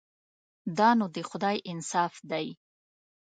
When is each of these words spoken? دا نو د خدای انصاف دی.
دا 0.77 0.89
نو 0.99 1.05
د 1.15 1.17
خدای 1.29 1.57
انصاف 1.71 2.13
دی. 2.31 2.47